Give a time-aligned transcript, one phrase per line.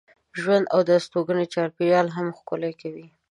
[0.39, 3.05] ژوند او د استوګنې چاپېریال هم ښکلی کوي.